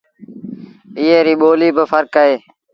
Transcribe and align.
ايئي 0.99 1.17
ريٚ 1.25 1.39
ٻوليٚ 1.41 1.75
با 1.75 1.83
ڦرڪ 1.91 2.13
اهي 2.21 2.35